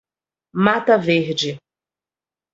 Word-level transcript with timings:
Mata 0.63 0.97
Verde 0.97 1.61